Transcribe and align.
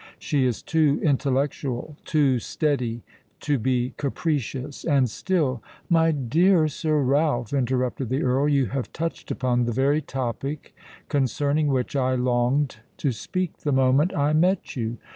She 0.17 0.45
is 0.45 0.63
too 0.63 0.99
intellectual—too 1.03 2.39
steady—to 2.39 3.59
be 3.59 3.93
capricious; 3.97 4.83
and 4.83 5.07
still——" 5.07 5.61
"My 5.91 6.11
dear 6.11 6.67
Sir 6.67 7.01
Ralph," 7.03 7.53
interrupted 7.53 8.09
the 8.09 8.23
Earl, 8.23 8.49
"you 8.49 8.65
have 8.65 8.91
touched 8.93 9.29
upon 9.29 9.65
the 9.65 9.71
very 9.71 10.01
topic 10.01 10.73
concerning 11.07 11.67
which 11.67 11.95
I 11.95 12.15
longed 12.15 12.77
to 12.97 13.11
speak 13.11 13.57
the 13.59 13.71
moment 13.71 14.17
I 14.17 14.33
met 14.33 14.75
you. 14.75 14.97